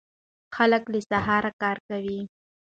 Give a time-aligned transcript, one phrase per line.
[0.55, 2.19] خلک له سهاره کار کوي.